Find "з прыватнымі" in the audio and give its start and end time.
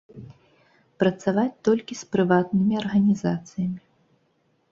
2.01-2.73